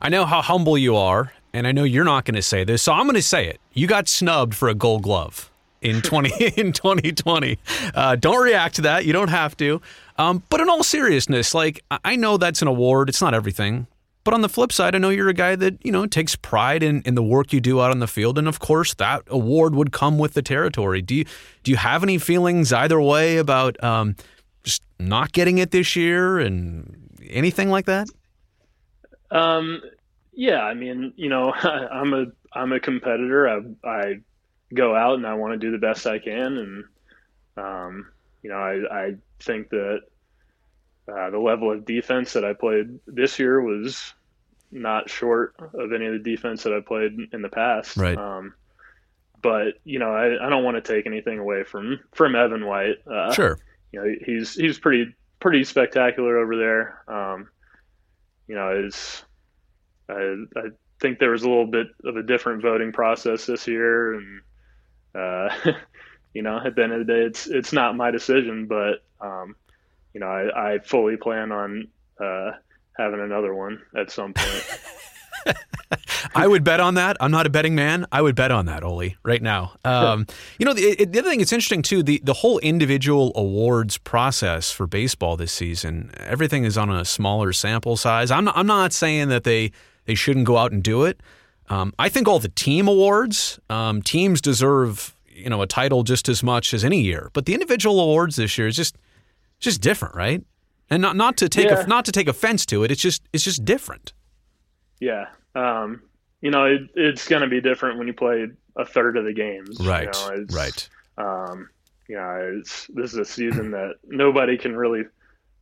I 0.00 0.08
know 0.08 0.24
how 0.24 0.40
humble 0.40 0.78
you 0.78 0.96
are, 0.96 1.34
and 1.52 1.66
I 1.66 1.72
know 1.72 1.84
you're 1.84 2.02
not 2.02 2.24
going 2.24 2.36
to 2.36 2.40
say 2.40 2.64
this, 2.64 2.82
so 2.82 2.94
I'm 2.94 3.04
going 3.04 3.16
to 3.16 3.22
say 3.22 3.46
it. 3.46 3.60
You 3.74 3.86
got 3.86 4.08
snubbed 4.08 4.54
for 4.54 4.70
a 4.70 4.74
Gold 4.74 5.02
Glove 5.02 5.50
in 5.82 6.00
20 6.00 6.42
in 6.56 6.72
2020. 6.72 7.58
Uh, 7.94 8.16
don't 8.16 8.42
react 8.42 8.76
to 8.76 8.82
that. 8.82 9.04
You 9.04 9.12
don't 9.12 9.28
have 9.28 9.58
to. 9.58 9.82
Um, 10.16 10.42
but 10.48 10.62
in 10.62 10.70
all 10.70 10.82
seriousness, 10.82 11.52
like 11.52 11.84
I 12.02 12.16
know 12.16 12.38
that's 12.38 12.62
an 12.62 12.68
award. 12.68 13.10
It's 13.10 13.20
not 13.20 13.34
everything. 13.34 13.88
But 14.24 14.32
on 14.32 14.40
the 14.40 14.48
flip 14.48 14.72
side, 14.72 14.94
I 14.94 14.98
know 14.98 15.10
you're 15.10 15.28
a 15.28 15.34
guy 15.34 15.54
that, 15.54 15.84
you 15.84 15.92
know, 15.92 16.06
takes 16.06 16.34
pride 16.34 16.82
in, 16.82 17.02
in 17.02 17.14
the 17.14 17.22
work 17.22 17.52
you 17.52 17.60
do 17.60 17.82
out 17.82 17.90
on 17.90 17.98
the 17.98 18.06
field. 18.06 18.38
And 18.38 18.48
of 18.48 18.58
course, 18.58 18.94
that 18.94 19.22
award 19.26 19.74
would 19.74 19.92
come 19.92 20.16
with 20.16 20.32
the 20.32 20.40
territory. 20.40 21.02
Do 21.02 21.14
you, 21.14 21.24
do 21.62 21.70
you 21.70 21.76
have 21.76 22.02
any 22.02 22.16
feelings 22.16 22.72
either 22.72 23.00
way 23.00 23.36
about 23.36 23.82
um, 23.84 24.16
just 24.62 24.82
not 24.98 25.32
getting 25.32 25.58
it 25.58 25.72
this 25.72 25.94
year 25.94 26.38
and 26.38 27.10
anything 27.28 27.68
like 27.68 27.84
that? 27.84 28.08
Um, 29.30 29.82
yeah, 30.32 30.62
I 30.62 30.72
mean, 30.72 31.12
you 31.16 31.28
know, 31.28 31.52
I'm 31.62 32.14
a, 32.14 32.26
I'm 32.54 32.72
a 32.72 32.80
competitor. 32.80 33.46
I, 33.46 33.60
I 33.86 34.20
go 34.72 34.96
out 34.96 35.16
and 35.16 35.26
I 35.26 35.34
want 35.34 35.52
to 35.52 35.58
do 35.58 35.70
the 35.70 35.78
best 35.78 36.06
I 36.06 36.18
can. 36.18 36.56
And, 36.56 36.84
um, 37.58 38.06
you 38.42 38.48
know, 38.48 38.56
I, 38.56 39.04
I 39.06 39.14
think 39.40 39.68
that 39.68 40.00
uh, 41.08 41.30
the 41.30 41.38
level 41.38 41.70
of 41.70 41.84
defense 41.84 42.32
that 42.32 42.44
I 42.44 42.52
played 42.52 42.98
this 43.06 43.38
year 43.38 43.60
was 43.60 44.14
not 44.70 45.08
short 45.08 45.54
of 45.74 45.92
any 45.92 46.06
of 46.06 46.12
the 46.12 46.18
defense 46.18 46.62
that 46.64 46.72
I 46.72 46.80
played 46.80 47.12
in 47.32 47.42
the 47.42 47.48
past. 47.48 47.96
Right. 47.96 48.16
Um, 48.16 48.54
but 49.42 49.74
you 49.84 49.98
know, 49.98 50.10
I, 50.10 50.46
I 50.46 50.48
don't 50.48 50.64
want 50.64 50.82
to 50.82 50.94
take 50.94 51.06
anything 51.06 51.38
away 51.38 51.64
from 51.64 52.00
from 52.12 52.34
Evan 52.34 52.66
White. 52.66 52.96
Uh, 53.06 53.32
sure. 53.32 53.58
You 53.92 54.02
know, 54.02 54.14
he's 54.24 54.54
he's 54.54 54.78
pretty 54.78 55.14
pretty 55.40 55.64
spectacular 55.64 56.38
over 56.38 56.56
there. 56.56 57.02
Um, 57.06 57.48
you 58.48 58.54
know, 58.54 58.84
is 58.86 59.22
I, 60.08 60.44
I 60.56 60.62
think 61.00 61.18
there 61.18 61.30
was 61.30 61.42
a 61.42 61.48
little 61.48 61.66
bit 61.66 61.88
of 62.04 62.16
a 62.16 62.22
different 62.22 62.62
voting 62.62 62.92
process 62.92 63.44
this 63.44 63.68
year, 63.68 64.14
and 64.14 64.40
uh, 65.14 65.50
you 66.34 66.40
know, 66.40 66.58
at 66.64 66.74
the 66.74 66.82
end 66.82 66.92
of 66.92 67.06
the 67.06 67.12
day, 67.12 67.20
it's 67.20 67.46
it's 67.46 67.72
not 67.72 67.96
my 67.96 68.10
decision, 68.10 68.66
but 68.66 69.04
um, 69.20 69.54
you 70.14 70.20
know, 70.20 70.26
I, 70.26 70.74
I 70.74 70.78
fully 70.78 71.16
plan 71.16 71.52
on 71.52 71.88
uh, 72.18 72.52
having 72.96 73.20
another 73.20 73.54
one 73.54 73.82
at 73.96 74.10
some 74.10 74.32
point. 74.32 74.80
I 76.34 76.46
would 76.46 76.64
bet 76.64 76.80
on 76.80 76.94
that. 76.94 77.16
I'm 77.20 77.30
not 77.30 77.46
a 77.46 77.50
betting 77.50 77.74
man. 77.74 78.06
I 78.10 78.22
would 78.22 78.34
bet 78.34 78.50
on 78.50 78.66
that, 78.66 78.82
Oli, 78.82 79.16
right 79.22 79.42
now. 79.42 79.74
Um, 79.84 80.26
you 80.58 80.66
know, 80.66 80.72
the, 80.72 81.04
the, 81.04 81.18
other 81.18 81.28
thing, 81.28 81.40
it's 81.40 81.52
interesting 81.52 81.82
too. 81.82 82.02
The 82.02 82.20
the 82.24 82.32
whole 82.32 82.58
individual 82.60 83.32
awards 83.34 83.98
process 83.98 84.70
for 84.70 84.86
baseball 84.86 85.36
this 85.36 85.52
season. 85.52 86.10
Everything 86.18 86.64
is 86.64 86.78
on 86.78 86.90
a 86.90 87.04
smaller 87.04 87.52
sample 87.52 87.96
size. 87.96 88.30
I'm 88.30 88.44
not, 88.44 88.56
I'm 88.56 88.66
not 88.66 88.92
saying 88.92 89.28
that 89.28 89.44
they 89.44 89.72
they 90.06 90.14
shouldn't 90.14 90.46
go 90.46 90.56
out 90.56 90.72
and 90.72 90.82
do 90.82 91.04
it. 91.04 91.20
Um, 91.68 91.94
I 91.98 92.08
think 92.08 92.28
all 92.28 92.38
the 92.38 92.48
team 92.48 92.88
awards, 92.88 93.58
um, 93.70 94.02
teams 94.02 94.40
deserve 94.40 95.14
you 95.28 95.50
know 95.50 95.62
a 95.62 95.66
title 95.66 96.02
just 96.02 96.28
as 96.28 96.42
much 96.42 96.74
as 96.74 96.84
any 96.84 97.00
year. 97.00 97.30
But 97.32 97.46
the 97.46 97.54
individual 97.54 98.00
awards 98.00 98.36
this 98.36 98.56
year 98.58 98.66
is 98.66 98.76
just 98.76 98.96
just 99.58 99.80
different, 99.80 100.14
right? 100.14 100.42
And 100.90 101.00
not 101.00 101.16
not 101.16 101.36
to 101.38 101.48
take 101.48 101.66
yeah. 101.66 101.82
a, 101.82 101.86
not 101.86 102.04
to 102.06 102.12
take 102.12 102.28
offense 102.28 102.66
to 102.66 102.84
it. 102.84 102.90
It's 102.90 103.00
just 103.00 103.22
it's 103.32 103.44
just 103.44 103.64
different. 103.64 104.12
Yeah, 105.00 105.26
um, 105.54 106.02
you 106.40 106.50
know 106.50 106.66
it, 106.66 106.82
it's 106.94 107.26
going 107.26 107.42
to 107.42 107.48
be 107.48 107.60
different 107.60 107.98
when 107.98 108.06
you 108.06 108.14
play 108.14 108.46
a 108.76 108.84
third 108.84 109.16
of 109.16 109.24
the 109.24 109.32
games. 109.32 109.78
Right. 109.80 110.14
You 110.14 110.36
know, 110.36 110.46
right. 110.52 110.88
Um, 111.16 111.68
you 112.08 112.16
know, 112.16 112.58
it's 112.58 112.86
this 112.88 113.12
is 113.12 113.18
a 113.18 113.24
season 113.24 113.70
that 113.70 113.94
nobody 114.04 114.58
can 114.58 114.76
really 114.76 115.04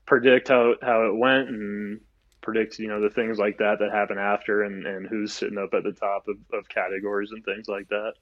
predict 0.07 0.49
how 0.49 0.75
how 0.83 1.07
it 1.07 1.17
went 1.17 1.49
and 1.49 2.01
predict 2.41 2.79
you 2.79 2.89
know 2.89 3.01
the 3.01 3.11
things 3.11 3.39
like 3.39 3.59
that 3.59 3.79
that 3.79 3.93
happen 3.93 4.19
after 4.19 4.65
and 4.65 4.85
and 4.87 5.07
who's 5.07 5.33
sitting 5.33 5.59
up 5.59 5.73
at 5.75 5.85
the 5.85 5.93
top 5.93 6.27
of, 6.27 6.37
of 6.53 6.69
categories 6.69 7.31
and 7.33 7.45
things 7.45 7.69
like 7.69 7.89
that. 7.89 8.15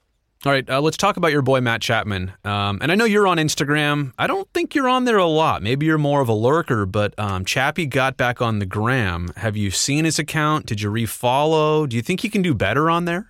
All 0.43 0.51
right, 0.51 0.67
uh, 0.67 0.81
let's 0.81 0.97
talk 0.97 1.17
about 1.17 1.31
your 1.31 1.43
boy 1.43 1.61
Matt 1.61 1.81
Chapman. 1.81 2.33
Um, 2.43 2.79
and 2.81 2.91
I 2.91 2.95
know 2.95 3.05
you're 3.05 3.27
on 3.27 3.37
Instagram. 3.37 4.11
I 4.17 4.25
don't 4.25 4.51
think 4.53 4.73
you're 4.73 4.89
on 4.89 5.05
there 5.05 5.17
a 5.17 5.27
lot. 5.27 5.61
Maybe 5.61 5.85
you're 5.85 5.99
more 5.99 6.19
of 6.19 6.29
a 6.29 6.33
lurker, 6.33 6.87
but 6.87 7.13
um, 7.19 7.45
Chappie 7.45 7.85
got 7.85 8.17
back 8.17 8.41
on 8.41 8.57
the 8.57 8.65
gram. 8.65 9.29
Have 9.35 9.55
you 9.55 9.69
seen 9.69 10.03
his 10.03 10.17
account? 10.17 10.65
Did 10.65 10.81
you 10.81 10.89
refollow? 10.89 11.87
Do 11.87 11.95
you 11.95 12.01
think 12.01 12.21
he 12.21 12.29
can 12.29 12.41
do 12.41 12.55
better 12.55 12.89
on 12.89 13.05
there? 13.05 13.29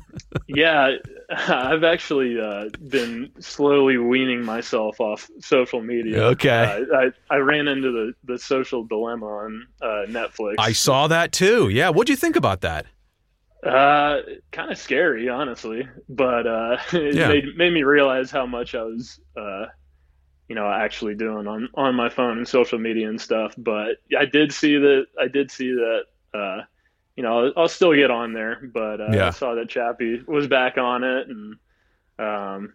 yeah, 0.48 0.92
I've 1.30 1.84
actually 1.84 2.40
uh, 2.40 2.70
been 2.88 3.30
slowly 3.38 3.98
weaning 3.98 4.42
myself 4.42 4.98
off 4.98 5.28
social 5.40 5.82
media. 5.82 6.22
Okay, 6.24 6.86
uh, 6.90 6.96
I, 6.96 7.34
I 7.34 7.36
ran 7.38 7.68
into 7.68 7.92
the, 7.92 8.14
the 8.24 8.38
social 8.38 8.84
dilemma 8.84 9.26
on 9.26 9.66
uh, 9.82 10.06
Netflix. 10.08 10.54
I 10.58 10.72
saw 10.72 11.06
that 11.08 11.32
too. 11.32 11.68
Yeah, 11.68 11.90
what'd 11.90 12.08
you 12.08 12.16
think 12.16 12.36
about 12.36 12.62
that? 12.62 12.86
Uh, 13.66 14.20
kind 14.52 14.72
of 14.72 14.78
scary, 14.78 15.28
honestly, 15.28 15.86
but 16.08 16.46
uh, 16.46 16.78
it 16.92 17.20
Yeah. 17.20 17.26
made 17.26 17.44
made 17.56 17.72
me 17.72 17.82
realize 17.82 18.30
how 18.30 18.46
much 18.46 18.74
I 18.74 18.82
was, 18.84 19.20
uh, 19.36 19.66
you 20.48 20.56
know, 20.56 20.70
actually 20.70 21.14
doing 21.16 21.46
on 21.46 21.68
on 21.74 21.94
my 21.94 22.08
phone 22.10 22.38
and 22.38 22.48
social 22.48 22.78
media 22.78 23.08
and 23.08 23.20
stuff. 23.20 23.54
But 23.58 23.98
I 24.18 24.26
did 24.26 24.52
see 24.52 24.78
that 24.78 25.06
I 25.20 25.28
did 25.28 25.50
see 25.50 25.72
that, 25.72 26.02
uh, 26.34 26.62
you 27.16 27.22
know, 27.24 27.46
I'll, 27.46 27.52
I'll 27.62 27.68
still 27.68 27.94
get 27.94 28.10
on 28.10 28.32
there, 28.34 28.60
but 28.74 29.00
uh, 29.00 29.04
Yeah. 29.06 29.28
I 29.28 29.30
saw 29.30 29.54
that 29.56 29.70
Chappie 29.70 30.22
was 30.26 30.48
back 30.48 30.78
on 30.78 31.04
it, 31.04 31.28
and 31.28 31.56
um, 32.18 32.74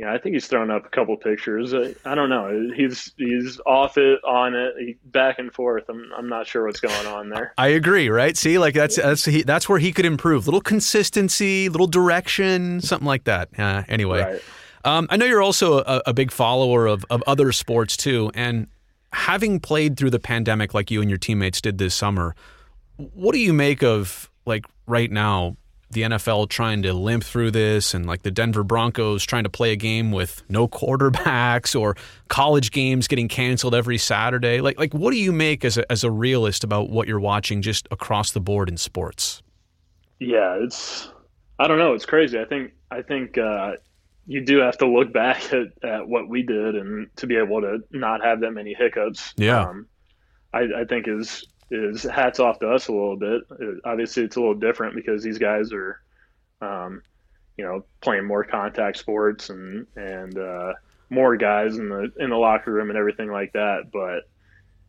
yeah, 0.00 0.14
I 0.14 0.16
think 0.18 0.32
he's 0.32 0.46
thrown 0.46 0.70
up 0.70 0.86
a 0.86 0.88
couple 0.88 1.14
pictures. 1.18 1.74
I, 1.74 1.94
I 2.06 2.14
don't 2.14 2.30
know. 2.30 2.70
He's 2.74 3.12
he's 3.18 3.60
off 3.66 3.98
it, 3.98 4.18
on 4.24 4.54
it, 4.54 4.72
he, 4.78 4.96
back 5.04 5.38
and 5.38 5.52
forth. 5.52 5.84
I'm 5.90 6.10
I'm 6.16 6.26
not 6.26 6.46
sure 6.46 6.64
what's 6.64 6.80
going 6.80 7.06
on 7.06 7.28
there. 7.28 7.52
I 7.58 7.68
agree, 7.68 8.08
right? 8.08 8.34
See, 8.34 8.58
like 8.58 8.72
that's 8.72 8.96
that's 8.96 9.26
he, 9.26 9.42
that's 9.42 9.68
where 9.68 9.78
he 9.78 9.92
could 9.92 10.06
improve. 10.06 10.46
Little 10.46 10.62
consistency, 10.62 11.68
little 11.68 11.86
direction, 11.86 12.80
something 12.80 13.06
like 13.06 13.24
that. 13.24 13.50
Uh, 13.58 13.82
anyway, 13.88 14.22
Right. 14.22 14.42
um, 14.86 15.06
I 15.10 15.18
know 15.18 15.26
you're 15.26 15.42
also 15.42 15.80
a, 15.80 16.02
a 16.06 16.14
big 16.14 16.30
follower 16.30 16.86
of, 16.86 17.04
of 17.10 17.22
other 17.26 17.52
sports 17.52 17.94
too, 17.98 18.30
and 18.34 18.68
having 19.12 19.60
played 19.60 19.98
through 19.98 20.10
the 20.10 20.18
pandemic 20.18 20.72
like 20.72 20.90
you 20.90 21.02
and 21.02 21.10
your 21.10 21.18
teammates 21.18 21.60
did 21.60 21.76
this 21.76 21.94
summer, 21.94 22.34
what 22.96 23.32
do 23.32 23.38
you 23.38 23.52
make 23.52 23.82
of 23.82 24.30
like 24.46 24.64
right 24.86 25.10
now 25.10 25.56
the 25.90 26.02
NFL 26.02 26.48
trying 26.48 26.82
to 26.82 26.92
limp 26.92 27.24
through 27.24 27.50
this 27.50 27.94
and 27.94 28.06
like 28.06 28.22
the 28.22 28.30
Denver 28.30 28.62
Broncos 28.62 29.24
trying 29.24 29.44
to 29.44 29.50
play 29.50 29.72
a 29.72 29.76
game 29.76 30.12
with 30.12 30.42
no 30.48 30.68
quarterbacks 30.80 31.78
or 31.78 31.96
college 32.28 32.70
games 32.70 33.08
getting 33.08 33.28
canceled 33.28 33.74
every 33.74 33.98
Saturday? 33.98 34.60
Like 34.60 34.78
like 34.78 34.92
what 34.94 35.10
do 35.10 35.18
you 35.18 35.32
make 35.32 35.64
as 35.64 35.78
a, 35.78 35.90
as 35.90 36.04
a 36.04 36.10
realist 36.10 36.64
about 36.64 36.90
what 36.90 37.08
you're 37.08 37.20
watching 37.20 37.62
just 37.62 37.88
across 37.90 38.32
the 38.32 38.40
board 38.40 38.68
in 38.68 38.76
sports? 38.76 39.42
Yeah, 40.18 40.58
it's 40.60 41.10
I 41.58 41.66
don't 41.66 41.78
know, 41.78 41.94
it's 41.94 42.06
crazy. 42.06 42.38
I 42.38 42.44
think 42.44 42.72
I 42.90 43.02
think 43.02 43.38
uh, 43.38 43.72
you 44.26 44.44
do 44.44 44.58
have 44.58 44.78
to 44.78 44.86
look 44.86 45.12
back 45.12 45.52
at, 45.52 45.68
at 45.82 46.08
what 46.08 46.28
we 46.28 46.42
did 46.42 46.76
and 46.76 47.08
to 47.16 47.26
be 47.26 47.36
able 47.36 47.60
to 47.62 47.78
not 47.90 48.24
have 48.24 48.40
that 48.40 48.52
many 48.52 48.74
hiccups. 48.74 49.34
Yeah. 49.36 49.62
Um, 49.62 49.86
I, 50.52 50.66
I 50.78 50.84
think 50.88 51.06
is 51.08 51.46
is 51.70 52.02
hats 52.02 52.40
off 52.40 52.58
to 52.60 52.68
us 52.68 52.88
a 52.88 52.92
little 52.92 53.16
bit. 53.16 53.42
It, 53.58 53.80
obviously, 53.84 54.24
it's 54.24 54.36
a 54.36 54.40
little 54.40 54.54
different 54.54 54.94
because 54.94 55.22
these 55.22 55.38
guys 55.38 55.72
are, 55.72 56.00
um, 56.60 57.02
you 57.56 57.64
know, 57.64 57.84
playing 58.00 58.26
more 58.26 58.44
contact 58.44 58.98
sports 58.98 59.50
and 59.50 59.86
and 59.96 60.38
uh, 60.38 60.72
more 61.10 61.36
guys 61.36 61.76
in 61.76 61.88
the 61.88 62.12
in 62.18 62.30
the 62.30 62.36
locker 62.36 62.72
room 62.72 62.90
and 62.90 62.98
everything 62.98 63.30
like 63.30 63.52
that. 63.52 63.90
But 63.92 64.28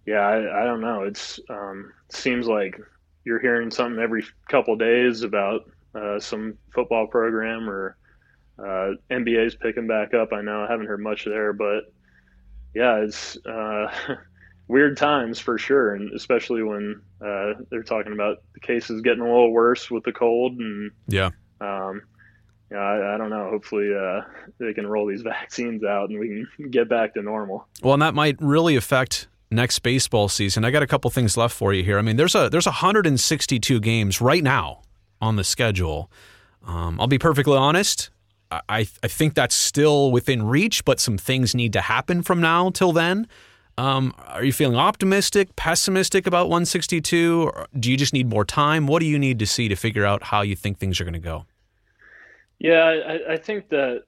yeah, 0.05 0.21
I, 0.21 0.61
I 0.61 0.65
don't 0.65 0.81
know. 0.81 1.03
It's 1.03 1.39
um, 1.49 1.93
seems 2.09 2.47
like 2.47 2.79
you're 3.25 3.39
hearing 3.39 3.69
something 3.71 4.01
every 4.01 4.23
couple 4.49 4.75
days 4.75 5.23
about 5.23 5.69
uh, 5.93 6.19
some 6.19 6.57
football 6.73 7.07
program 7.07 7.69
or 7.69 7.97
uh, 8.57 8.95
NBA's 9.09 9.55
picking 9.55 9.87
back 9.87 10.13
up. 10.13 10.33
I 10.33 10.41
know 10.41 10.63
I 10.63 10.71
haven't 10.71 10.87
heard 10.87 11.01
much 11.01 11.25
there, 11.25 11.53
but 11.53 11.93
yeah, 12.73 12.97
it's 12.97 13.37
uh, 13.45 13.91
weird 14.71 14.95
times 14.97 15.37
for 15.37 15.57
sure, 15.57 15.93
and 15.95 16.11
especially 16.13 16.63
when 16.63 17.01
uh, 17.23 17.53
they're 17.69 17.83
talking 17.83 18.13
about 18.13 18.37
the 18.53 18.59
cases 18.61 19.01
getting 19.01 19.19
a 19.21 19.25
little 19.25 19.51
worse 19.51 19.91
with 19.91 20.03
the 20.03 20.11
cold 20.13 20.57
and 20.59 20.91
Yeah. 21.07 21.31
um, 21.59 22.01
yeah, 22.71 22.77
I, 22.77 23.15
I 23.15 23.17
don't 23.17 23.29
know. 23.29 23.49
Hopefully, 23.49 23.93
uh, 23.93 24.21
they 24.57 24.73
can 24.73 24.87
roll 24.87 25.05
these 25.05 25.21
vaccines 25.33 25.83
out 25.83 26.09
and 26.09 26.17
we 26.19 26.45
can 26.57 26.69
get 26.71 26.87
back 26.87 27.13
to 27.15 27.21
normal. 27.21 27.67
Well, 27.83 27.93
and 27.93 28.01
that 28.01 28.15
might 28.15 28.37
really 28.39 28.77
affect 28.77 29.27
next 29.51 29.79
baseball 29.79 30.29
season. 30.29 30.63
I 30.63 30.71
got 30.71 30.81
a 30.81 30.87
couple 30.87 31.11
things 31.11 31.35
left 31.35 31.53
for 31.53 31.73
you 31.73 31.83
here. 31.83 31.97
I 31.97 32.01
mean, 32.01 32.15
there's 32.15 32.33
a 32.35 32.49
there's 32.49 32.65
162 32.65 33.79
games 33.81 34.21
right 34.21 34.43
now 34.43 34.83
on 35.19 35.35
the 35.35 35.43
schedule. 35.43 36.09
Um, 36.65 36.97
I'll 36.99 37.07
be 37.07 37.19
perfectly 37.19 37.57
honest. 37.57 38.09
I 38.49 38.85
I 39.03 39.07
think 39.07 39.33
that's 39.33 39.55
still 39.55 40.11
within 40.11 40.43
reach, 40.43 40.85
but 40.85 40.99
some 41.01 41.17
things 41.17 41.53
need 41.53 41.73
to 41.73 41.81
happen 41.81 42.21
from 42.23 42.39
now 42.39 42.69
till 42.69 42.93
then. 42.93 43.27
Um, 43.81 44.13
are 44.27 44.43
you 44.43 44.53
feeling 44.53 44.77
optimistic, 44.77 45.55
pessimistic 45.55 46.27
about 46.27 46.49
162? 46.49 47.51
Or 47.51 47.67
do 47.79 47.89
you 47.89 47.97
just 47.97 48.13
need 48.13 48.27
more 48.27 48.45
time? 48.45 48.85
What 48.85 48.99
do 48.99 49.07
you 49.07 49.17
need 49.17 49.39
to 49.39 49.47
see 49.47 49.67
to 49.69 49.75
figure 49.75 50.05
out 50.05 50.21
how 50.21 50.41
you 50.41 50.55
think 50.55 50.77
things 50.77 51.01
are 51.01 51.03
going 51.03 51.13
to 51.13 51.19
go? 51.19 51.45
Yeah, 52.59 52.83
I, 52.83 53.33
I 53.33 53.37
think 53.37 53.69
that 53.69 54.03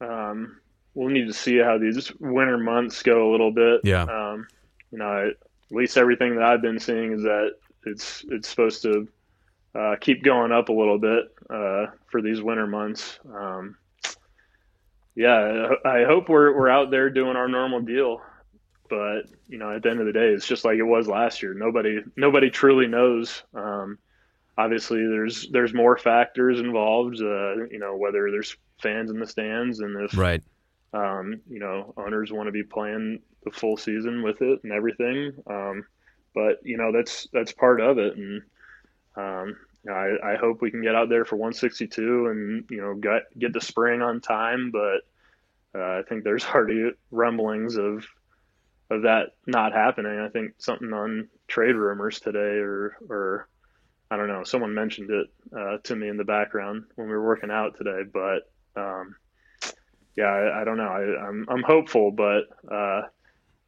um, 0.00 0.60
we'll 0.94 1.08
need 1.08 1.26
to 1.26 1.32
see 1.32 1.58
how 1.58 1.78
these 1.78 2.12
winter 2.20 2.58
months 2.58 3.02
go 3.02 3.28
a 3.28 3.32
little 3.32 3.50
bit. 3.50 3.80
Yeah. 3.82 4.02
Um, 4.02 4.46
you 4.92 4.98
know, 4.98 5.30
at 5.30 5.76
least 5.76 5.96
everything 5.96 6.36
that 6.36 6.44
I've 6.44 6.62
been 6.62 6.78
seeing 6.78 7.12
is 7.12 7.22
that 7.22 7.54
it's 7.86 8.24
it's 8.30 8.48
supposed 8.48 8.82
to 8.82 9.08
uh, 9.74 9.96
keep 10.00 10.22
going 10.22 10.52
up 10.52 10.68
a 10.68 10.72
little 10.72 10.98
bit 10.98 11.24
uh, 11.50 11.86
for 12.08 12.22
these 12.22 12.40
winter 12.40 12.68
months. 12.68 13.18
Um, 13.34 13.76
yeah, 15.16 15.70
I 15.84 16.04
hope 16.04 16.28
we're 16.28 16.56
we're 16.56 16.68
out 16.68 16.92
there 16.92 17.10
doing 17.10 17.34
our 17.36 17.48
normal 17.48 17.80
deal, 17.80 18.22
but 18.88 19.22
you 19.48 19.58
know, 19.58 19.74
at 19.74 19.82
the 19.82 19.90
end 19.90 20.00
of 20.00 20.06
the 20.06 20.12
day, 20.12 20.28
it's 20.28 20.46
just 20.46 20.64
like 20.64 20.78
it 20.78 20.82
was 20.82 21.08
last 21.08 21.42
year. 21.42 21.54
Nobody 21.54 22.00
nobody 22.16 22.50
truly 22.50 22.86
knows. 22.86 23.42
Um, 23.54 23.98
obviously, 24.56 24.98
there's 25.06 25.48
there's 25.50 25.74
more 25.74 25.96
factors 25.96 26.60
involved. 26.60 27.16
Uh, 27.20 27.66
you 27.70 27.78
know, 27.78 27.96
whether 27.96 28.30
there's 28.30 28.56
fans 28.82 29.10
in 29.10 29.18
the 29.18 29.26
stands 29.26 29.80
and 29.80 30.04
if 30.04 30.16
Right. 30.16 30.42
um, 30.92 31.40
you 31.48 31.58
know, 31.58 31.92
owners 31.96 32.32
want 32.32 32.46
to 32.46 32.52
be 32.52 32.62
playing 32.62 33.20
the 33.44 33.50
full 33.50 33.76
season 33.76 34.22
with 34.22 34.40
it 34.42 34.60
and 34.64 34.72
everything. 34.72 35.32
Um, 35.46 35.84
but 36.34 36.60
you 36.62 36.76
know, 36.76 36.92
that's 36.92 37.26
that's 37.32 37.52
part 37.52 37.80
of 37.80 37.98
it, 37.98 38.16
and 38.16 38.42
um, 39.16 39.56
I, 39.90 40.32
I 40.32 40.36
hope 40.36 40.60
we 40.60 40.70
can 40.70 40.82
get 40.82 40.94
out 40.94 41.08
there 41.08 41.24
for 41.24 41.36
162 41.36 42.26
and 42.26 42.64
you 42.70 42.80
know 42.80 42.94
get 42.94 43.22
get 43.38 43.52
the 43.52 43.60
spring 43.60 44.02
on 44.02 44.20
time. 44.20 44.70
But 44.70 45.02
uh, 45.78 45.98
I 45.98 46.02
think 46.08 46.24
there's 46.24 46.44
already 46.54 46.90
rumblings 47.10 47.76
of 47.76 48.04
of 48.90 49.02
that 49.02 49.34
not 49.46 49.72
happening. 49.72 50.18
I 50.18 50.28
think 50.28 50.52
something 50.58 50.92
on 50.92 51.28
trade 51.46 51.74
rumors 51.74 52.20
today, 52.20 52.58
or 52.58 52.96
or 53.08 53.48
I 54.10 54.16
don't 54.16 54.28
know, 54.28 54.44
someone 54.44 54.74
mentioned 54.74 55.10
it 55.10 55.26
uh, 55.56 55.78
to 55.84 55.96
me 55.96 56.08
in 56.08 56.16
the 56.16 56.24
background 56.24 56.84
when 56.96 57.06
we 57.08 57.12
were 57.12 57.24
working 57.24 57.50
out 57.50 57.76
today, 57.76 58.02
but. 58.12 58.50
Um, 58.80 59.16
yeah, 60.16 60.26
I, 60.26 60.62
I 60.62 60.64
don't 60.64 60.76
know. 60.76 60.82
I, 60.88 61.28
I'm 61.28 61.46
I'm 61.48 61.62
hopeful, 61.62 62.10
but 62.10 62.42
uh, 62.70 63.02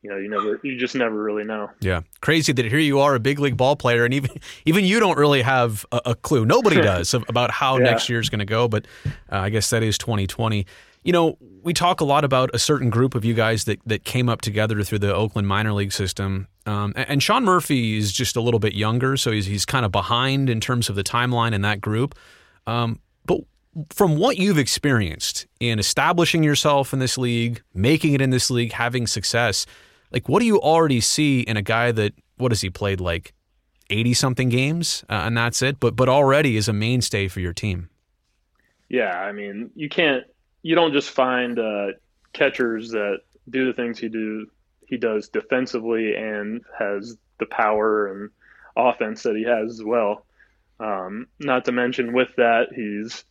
you 0.03 0.11
know, 0.11 0.17
you 0.17 0.29
never, 0.29 0.61
you 0.65 0.77
just 0.79 0.97
never 0.97 1.15
really 1.23 1.45
know. 1.45 1.71
Yeah, 1.81 2.01
crazy 2.21 2.53
that 2.53 2.65
here 2.65 2.79
you 2.81 2.99
are, 2.99 3.15
a 3.15 3.21
big 3.21 3.39
league 3.39 3.57
ball 3.57 3.77
player, 3.77 4.05
and 4.05 4.13
even 4.13 4.31
even 4.65 4.85
you 4.85 4.99
don't 4.99 5.17
really 5.17 5.43
have 5.43 5.87
a, 5.93 6.01
a 6.07 6.15
clue. 6.17 6.45
Nobody 6.45 6.81
does 6.83 7.15
about 7.15 7.53
how 7.53 7.79
Yeah. 7.79 7.85
next 7.85 8.09
year's 8.09 8.29
going 8.31 8.41
to 8.41 8.45
go. 8.45 8.67
But 8.67 8.87
uh, 9.31 9.37
I 9.39 9.51
guess 9.51 9.71
that 9.71 9.85
is 9.85 9.97
2020. 9.99 10.67
You 11.03 11.13
know, 11.13 11.39
we 11.63 11.73
talk 11.73 12.01
a 12.01 12.05
lot 12.05 12.25
about 12.25 12.51
a 12.53 12.59
certain 12.59 12.91
group 12.91 13.15
of 13.15 13.25
you 13.25 13.35
guys 13.35 13.65
that 13.65 13.81
that 13.87 14.05
came 14.05 14.29
up 14.29 14.43
together 14.43 14.83
through 14.83 14.99
the 14.99 15.15
Oakland 15.15 15.49
minor 15.49 15.73
league 15.73 15.93
system. 15.93 16.49
Um, 16.67 16.93
and, 16.97 17.09
and 17.09 17.23
Sean 17.23 17.45
Murphy 17.45 17.97
is 17.97 18.13
just 18.13 18.37
a 18.37 18.41
little 18.41 18.61
bit 18.61 18.75
younger, 18.75 19.17
so 19.17 19.31
he's 19.31 19.47
he's 19.47 19.65
kind 19.65 19.85
of 19.85 19.93
behind 19.93 20.51
in 20.51 20.61
terms 20.61 20.89
of 20.89 20.97
the 20.97 21.05
timeline 21.05 21.53
in 21.53 21.63
that 21.63 21.81
group. 21.81 22.15
Um, 22.67 23.01
but 23.25 23.41
from 23.91 24.17
what 24.17 24.37
you've 24.37 24.59
experienced 24.59 25.47
in 25.59 25.79
establishing 25.79 26.43
yourself 26.43 26.93
in 26.93 26.99
this 26.99 27.17
league, 27.17 27.63
making 27.73 28.15
it 28.15 28.21
in 28.21 28.31
this 28.31 28.51
league, 28.51 28.73
having 28.73 29.07
success, 29.07 29.65
like 30.13 30.29
what 30.29 30.41
do 30.41 30.47
you 30.47 30.61
already 30.61 31.01
see 31.01 31.41
in 31.41 31.57
a 31.57 31.63
guy 31.63 31.93
that 31.93 32.13
what 32.37 32.53
has 32.53 32.61
he 32.61 32.71
played 32.71 33.01
like 33.01 33.33
80 33.91 34.15
something 34.15 34.49
games 34.49 35.05
uh, 35.11 35.23
and 35.25 35.37
that's 35.37 35.63
it 35.63 35.81
but 35.81 35.97
but 35.97 36.09
already 36.09 36.57
is 36.57 36.69
a 36.69 36.73
mainstay 36.73 37.27
for 37.27 37.41
your 37.41 37.53
team 37.53 37.91
Yeah, 38.89 39.21
I 39.21 39.31
mean, 39.31 39.71
you 39.77 39.89
can't, 39.89 40.25
you 40.63 40.75
don't 40.75 40.93
just 40.93 41.11
find 41.11 41.59
uh, 41.59 41.89
catchers 42.33 42.91
that 42.91 43.21
do 43.49 43.67
the 43.67 43.73
things 43.73 43.99
he 43.99 44.09
do, 44.09 44.47
he 44.87 44.97
does 44.97 45.29
defensively 45.29 46.15
and 46.15 46.63
has 46.79 47.17
the 47.39 47.47
power 47.47 48.13
and 48.13 48.31
offense 48.77 49.23
that 49.23 49.37
he 49.37 49.45
has 49.45 49.73
as 49.73 49.83
well. 49.83 50.25
Um, 50.79 51.27
not 51.39 51.65
to 51.67 51.73
mention 51.73 52.13
with 52.13 52.29
that, 52.37 52.69
he's 52.75 53.25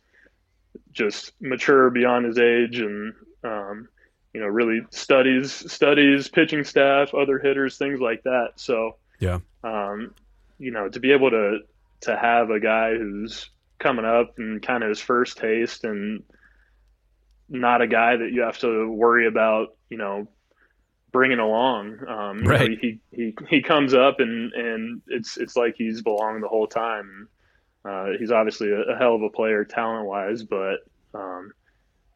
just 0.92 1.32
mature 1.40 1.90
beyond 1.90 2.26
his 2.26 2.38
age 2.38 2.78
and 2.78 3.14
um, 3.42 3.88
you 4.32 4.40
know 4.40 4.46
really 4.46 4.80
studies 4.90 5.52
studies 5.52 6.28
pitching 6.28 6.64
staff, 6.64 7.14
other 7.14 7.38
hitters, 7.38 7.76
things 7.76 8.00
like 8.00 8.22
that. 8.24 8.52
So 8.56 8.96
yeah 9.18 9.40
um, 9.64 10.14
you 10.58 10.70
know, 10.70 10.88
to 10.88 11.00
be 11.00 11.12
able 11.12 11.30
to 11.30 11.60
to 12.02 12.16
have 12.16 12.50
a 12.50 12.60
guy 12.60 12.96
who's 12.96 13.50
coming 13.78 14.04
up 14.04 14.38
and 14.38 14.62
kind 14.62 14.82
of 14.82 14.88
his 14.88 15.00
first 15.00 15.38
taste 15.38 15.84
and 15.84 16.22
not 17.50 17.82
a 17.82 17.88
guy 17.88 18.16
that 18.16 18.32
you 18.32 18.42
have 18.42 18.58
to 18.60 18.90
worry 18.90 19.26
about, 19.28 19.68
you 19.90 19.98
know, 19.98 20.28
bringing 21.12 21.40
along. 21.40 21.98
Um, 22.08 22.46
you 22.46 22.58
know, 22.58 22.66
Right. 22.66 22.78
he, 22.80 23.00
he 23.12 23.36
he 23.48 23.62
comes 23.62 23.94
up 23.94 24.20
and 24.20 24.52
and 24.54 25.02
it's 25.08 25.36
it's 25.38 25.56
like 25.56 25.74
he's 25.76 26.02
belonged 26.02 26.42
the 26.42 26.48
whole 26.48 26.68
time. 26.68 27.28
Uh, 27.88 28.08
he's 28.18 28.32
obviously 28.32 28.70
a, 28.70 28.80
a 28.94 28.98
hell 28.98 29.16
of 29.16 29.22
a 29.22 29.30
player, 29.30 29.64
talent 29.64 30.06
wise, 30.06 30.44
but 30.44 30.76
um, 31.14 31.52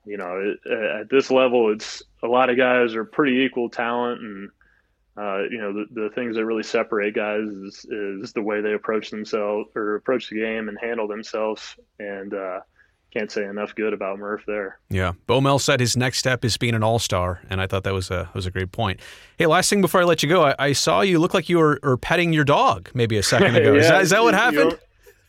you 0.06 0.18
know, 0.18 0.54
it, 0.66 0.72
at 1.02 1.10
this 1.10 1.30
level, 1.30 1.72
it's 1.72 2.02
a 2.22 2.28
lot 2.28 2.50
of 2.50 2.56
guys 2.58 2.94
are 2.94 3.04
pretty 3.04 3.40
equal 3.44 3.70
talent 3.70 4.20
and 4.20 4.50
uh, 5.16 5.42
you 5.50 5.58
know, 5.58 5.72
the, 5.72 5.86
the 5.92 6.10
things 6.14 6.36
that 6.36 6.44
really 6.44 6.64
separate 6.64 7.14
guys 7.14 7.44
is, 7.44 7.86
is 7.88 8.32
the 8.32 8.42
way 8.42 8.60
they 8.60 8.72
approach 8.72 9.10
themselves 9.10 9.68
or 9.76 9.94
approach 9.96 10.28
the 10.28 10.40
game 10.40 10.68
and 10.68 10.78
handle 10.80 11.06
themselves. 11.06 11.76
And 12.00 12.34
uh, 12.34 12.60
can't 13.14 13.30
say 13.30 13.44
enough 13.44 13.74
good 13.74 13.92
about 13.92 14.18
Murph 14.18 14.42
there. 14.46 14.78
yeah 14.90 15.12
bo 15.26 15.40
mel 15.40 15.58
said 15.58 15.78
his 15.80 15.96
next 15.96 16.18
step 16.18 16.44
is 16.44 16.56
being 16.56 16.74
an 16.74 16.82
all-star 16.82 17.40
and 17.48 17.60
i 17.60 17.66
thought 17.66 17.84
that 17.84 17.94
was 17.94 18.10
a 18.10 18.28
was 18.34 18.44
a 18.46 18.50
great 18.50 18.72
point 18.72 19.00
hey 19.38 19.46
last 19.46 19.70
thing 19.70 19.80
before 19.80 20.00
i 20.00 20.04
let 20.04 20.22
you 20.22 20.28
go 20.28 20.44
i, 20.44 20.54
I 20.58 20.72
saw 20.72 21.00
you 21.00 21.18
look 21.20 21.32
like 21.34 21.48
you 21.48 21.58
were, 21.58 21.78
were 21.82 21.96
petting 21.96 22.32
your 22.32 22.44
dog 22.44 22.90
maybe 22.94 23.16
a 23.16 23.22
second 23.22 23.54
ago 23.60 23.74
is, 23.76 23.88
that, 23.88 24.02
is 24.02 24.10
that 24.10 24.22
what 24.22 24.34
you- 24.34 24.40
you 24.52 24.58
happened 24.60 24.80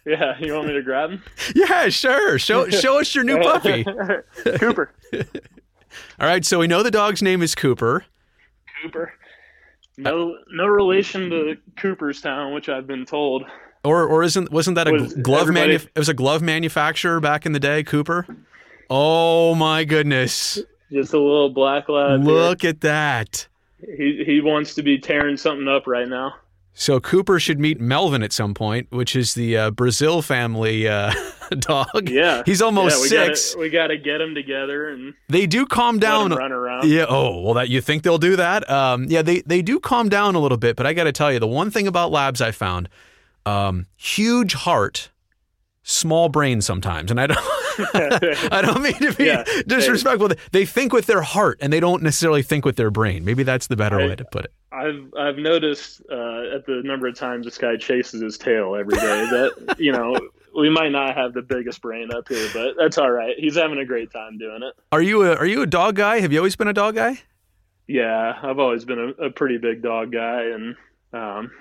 yeah, 0.07 0.35
you 0.39 0.53
want 0.53 0.67
me 0.67 0.73
to 0.73 0.83
grab 0.83 1.09
him? 1.11 1.23
yeah 1.55 1.89
sure 1.89 2.37
show 2.39 2.67
show 2.69 2.99
us 2.99 3.13
your 3.15 3.23
new 3.23 3.37
puppy 3.41 3.83
Cooper. 4.57 4.91
all 6.19 6.27
right 6.27 6.45
so 6.45 6.59
we 6.59 6.67
know 6.67 6.83
the 6.83 6.91
dog's 6.91 7.21
name 7.21 7.41
is 7.41 7.55
cooper 7.55 8.05
Cooper. 8.83 9.13
No, 9.97 10.35
no 10.51 10.67
relation 10.67 11.29
to 11.29 11.55
Cooperstown, 11.77 12.53
which 12.53 12.67
I've 12.67 12.85
been 12.85 13.05
told. 13.05 13.45
Or 13.85 14.05
or 14.05 14.23
isn't 14.23 14.51
wasn't 14.51 14.75
that 14.75 14.87
a 14.87 14.91
Was 14.91 15.13
glove 15.15 15.47
manu- 15.49 15.75
It 15.75 15.89
was 15.97 16.09
a 16.09 16.13
glove 16.13 16.41
manufacturer 16.41 17.19
back 17.19 17.45
in 17.45 17.51
the 17.53 17.59
day, 17.59 17.83
Cooper. 17.83 18.25
Oh 18.89 19.55
my 19.55 19.83
goodness! 19.85 20.59
Just 20.91 21.13
a 21.13 21.19
little 21.19 21.49
black 21.49 21.87
lab. 21.89 22.23
here. 22.23 22.31
Look 22.31 22.63
at 22.63 22.81
that. 22.81 23.47
He 23.97 24.23
he 24.25 24.41
wants 24.41 24.75
to 24.75 24.83
be 24.83 24.97
tearing 24.99 25.37
something 25.37 25.67
up 25.67 25.87
right 25.87 26.07
now. 26.07 26.35
So 26.77 26.99
Cooper 26.99 27.39
should 27.39 27.57
meet 27.57 27.79
Melvin 27.79 28.21
at 28.21 28.33
some 28.33 28.53
point, 28.53 28.87
which 28.91 29.15
is 29.15 29.33
the 29.33 29.55
uh, 29.57 29.71
Brazil 29.71 30.21
family 30.21 30.87
uh, 30.89 31.13
dog. 31.59 32.09
Yeah, 32.09 32.43
he's 32.45 32.61
almost 32.61 32.97
yeah, 32.97 33.01
we 33.01 33.07
six. 33.27 33.51
Gotta, 33.53 33.61
we 33.61 33.69
got 33.69 33.87
to 33.87 33.97
get 33.97 34.19
him 34.19 34.35
together 34.35 34.89
and 34.89 35.13
They 35.29 35.47
do 35.47 35.65
calm 35.65 35.99
down. 35.99 36.31
run 36.33 36.51
around. 36.51 36.89
Yeah. 36.89 37.05
Oh, 37.07 37.39
well, 37.41 37.53
that 37.53 37.69
you 37.69 37.79
think 37.79 38.03
they'll 38.03 38.17
do 38.17 38.35
that? 38.35 38.69
Um, 38.69 39.05
yeah, 39.07 39.21
they 39.21 39.39
they 39.41 39.61
do 39.61 39.79
calm 39.79 40.09
down 40.09 40.35
a 40.35 40.39
little 40.39 40.57
bit, 40.57 40.75
but 40.75 40.85
I 40.85 40.91
got 40.93 41.05
to 41.05 41.13
tell 41.13 41.31
you, 41.31 41.39
the 41.39 41.47
one 41.47 41.71
thing 41.71 41.87
about 41.87 42.11
labs 42.11 42.41
I 42.41 42.51
found, 42.51 42.89
um, 43.45 43.85
huge 43.95 44.53
heart, 44.53 45.09
small 45.83 46.29
brain 46.29 46.61
sometimes, 46.61 47.11
and 47.11 47.19
I 47.19 47.27
don't. 47.27 47.39
I 47.77 48.61
don't 48.61 48.81
mean 48.81 48.93
to 48.93 49.13
be 49.13 49.25
yeah. 49.25 49.43
disrespectful. 49.67 50.29
They 50.53 50.65
think 50.65 50.93
with 50.93 51.07
their 51.07 51.21
heart, 51.21 51.57
and 51.61 51.73
they 51.73 51.81
don't 51.81 52.01
necessarily 52.01 52.41
think 52.41 52.63
with 52.63 52.77
their 52.77 52.89
brain. 52.89 53.25
Maybe 53.25 53.43
that's 53.43 53.67
the 53.67 53.75
better 53.75 53.99
I, 53.99 54.07
way 54.07 54.15
to 54.15 54.23
put 54.25 54.45
it. 54.45 54.53
I've 54.71 55.13
I've 55.17 55.37
noticed 55.37 56.01
uh, 56.09 56.55
at 56.55 56.65
the 56.65 56.81
number 56.83 57.07
of 57.07 57.15
times 57.15 57.45
this 57.45 57.57
guy 57.57 57.75
chases 57.75 58.21
his 58.21 58.37
tail 58.37 58.75
every 58.75 58.95
day 58.95 59.01
that 59.01 59.75
you 59.79 59.91
know 59.91 60.17
we 60.55 60.69
might 60.69 60.91
not 60.91 61.15
have 61.15 61.33
the 61.33 61.41
biggest 61.41 61.81
brain 61.81 62.11
up 62.13 62.27
here, 62.29 62.49
but 62.53 62.75
that's 62.77 62.97
all 62.97 63.11
right. 63.11 63.35
He's 63.37 63.55
having 63.55 63.79
a 63.79 63.85
great 63.85 64.11
time 64.11 64.37
doing 64.37 64.63
it. 64.63 64.73
Are 64.91 65.01
you 65.01 65.23
a 65.23 65.35
Are 65.35 65.45
you 65.45 65.61
a 65.61 65.67
dog 65.67 65.95
guy? 65.95 66.19
Have 66.19 66.31
you 66.31 66.39
always 66.39 66.55
been 66.55 66.67
a 66.67 66.73
dog 66.73 66.95
guy? 66.95 67.19
Yeah, 67.87 68.39
I've 68.41 68.59
always 68.59 68.83
been 68.85 69.13
a, 69.19 69.25
a 69.25 69.29
pretty 69.29 69.57
big 69.57 69.81
dog 69.83 70.11
guy, 70.11 70.43
and 70.45 70.75
um, 71.13 71.51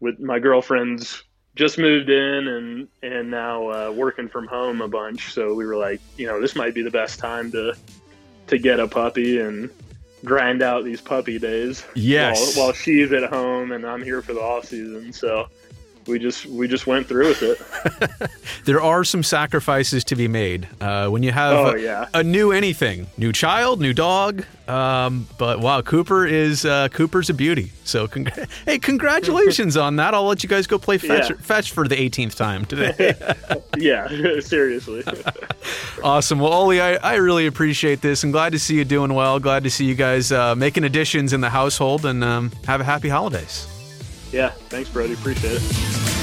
with 0.00 0.18
my 0.20 0.38
girlfriend's 0.38 1.22
just 1.54 1.76
moved 1.76 2.08
in 2.08 2.48
and 2.48 2.88
and 3.02 3.30
now 3.30 3.68
uh, 3.68 3.90
working 3.90 4.28
from 4.28 4.46
home 4.46 4.80
a 4.80 4.88
bunch. 4.88 5.32
So 5.32 5.54
we 5.54 5.66
were 5.66 5.76
like, 5.76 6.00
you 6.16 6.26
know, 6.26 6.40
this 6.40 6.54
might 6.54 6.74
be 6.74 6.82
the 6.82 6.90
best 6.90 7.18
time 7.18 7.50
to 7.52 7.74
to 8.46 8.58
get 8.58 8.80
a 8.80 8.86
puppy 8.86 9.40
and 9.40 9.68
grind 10.24 10.62
out 10.62 10.84
these 10.84 11.00
puppy 11.00 11.38
days. 11.38 11.84
Yes. 11.94 12.56
While, 12.56 12.66
while 12.66 12.72
she's 12.72 13.12
at 13.12 13.28
home 13.28 13.72
and 13.72 13.84
I'm 13.84 14.02
here 14.02 14.22
for 14.22 14.32
the 14.32 14.40
off 14.40 14.66
season. 14.66 15.12
So 15.12 15.48
we 16.08 16.18
just 16.18 16.46
we 16.46 16.66
just 16.66 16.86
went 16.86 17.06
through 17.06 17.28
with 17.28 17.42
it. 17.42 18.30
there 18.64 18.80
are 18.80 19.04
some 19.04 19.22
sacrifices 19.22 20.04
to 20.04 20.16
be 20.16 20.26
made 20.26 20.66
uh, 20.80 21.08
when 21.08 21.22
you 21.22 21.32
have 21.32 21.52
oh, 21.54 21.70
a, 21.70 21.78
yeah. 21.78 22.08
a, 22.14 22.22
new 22.22 22.50
anything, 22.50 23.06
new 23.16 23.32
child, 23.32 23.80
new 23.80 23.92
dog. 23.92 24.44
Um, 24.66 25.26
but 25.38 25.60
wow, 25.60 25.80
Cooper 25.82 26.26
is 26.26 26.64
uh, 26.64 26.88
Cooper's 26.88 27.30
a 27.30 27.34
beauty. 27.34 27.72
So 27.84 28.08
con- 28.08 28.30
hey, 28.64 28.78
congratulations 28.78 29.76
on 29.76 29.96
that! 29.96 30.14
I'll 30.14 30.26
let 30.26 30.42
you 30.42 30.48
guys 30.48 30.66
go 30.66 30.78
play 30.78 30.98
fetch, 30.98 31.30
yeah. 31.30 31.36
fetch 31.36 31.72
for 31.72 31.86
the 31.86 31.96
18th 31.96 32.36
time 32.36 32.64
today. 32.64 33.14
yeah, 33.76 34.08
seriously. 34.40 35.04
awesome. 36.02 36.40
Well, 36.40 36.52
Oli, 36.52 36.80
I, 36.80 36.94
I 36.96 37.14
really 37.16 37.46
appreciate 37.46 38.00
this. 38.00 38.24
I'm 38.24 38.30
glad 38.30 38.52
to 38.52 38.58
see 38.58 38.76
you 38.76 38.84
doing 38.84 39.14
well. 39.14 39.38
Glad 39.38 39.64
to 39.64 39.70
see 39.70 39.84
you 39.84 39.94
guys 39.94 40.32
uh, 40.32 40.54
making 40.54 40.84
additions 40.84 41.32
in 41.32 41.40
the 41.40 41.50
household, 41.50 42.04
and 42.04 42.24
um, 42.24 42.50
have 42.66 42.80
a 42.80 42.84
happy 42.84 43.08
holidays. 43.08 43.77
Yeah, 44.32 44.50
thanks, 44.68 44.90
Brodie. 44.90 45.14
Appreciate 45.14 45.54
it. 45.62 46.17